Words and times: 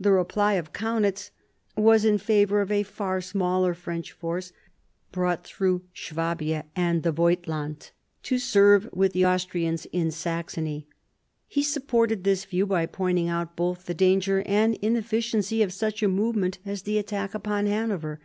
The 0.00 0.12
reply 0.12 0.54
of 0.54 0.72
Kaunitz 0.72 1.30
was 1.76 2.02
in 2.06 2.16
favour 2.16 2.62
of 2.62 2.72
a 2.72 2.82
far 2.82 3.20
smaller 3.20 3.74
French 3.74 4.12
force, 4.12 4.50
brought 5.12 5.46
through 5.46 5.82
Swabia 5.92 6.64
and 6.74 7.02
the 7.02 7.12
Voigt 7.12 7.46
land, 7.46 7.90
to 8.22 8.38
serve 8.38 8.88
with 8.94 9.12
the 9.12 9.26
Austrians 9.26 9.84
in 9.92 10.10
Saxony. 10.10 10.86
He 11.46 11.62
supported 11.62 12.24
this 12.24 12.46
view 12.46 12.64
by 12.64 12.86
pointing 12.86 13.28
out 13.28 13.56
both 13.56 13.84
the 13.84 13.92
danger 13.92 14.42
and 14.46 14.74
inefficiency 14.76 15.60
of 15.62 15.74
such 15.74 16.02
a 16.02 16.08
movement 16.08 16.60
as 16.64 16.84
the 16.84 16.96
attack 16.96 17.34
upon 17.34 17.66
Hanover. 17.66 18.22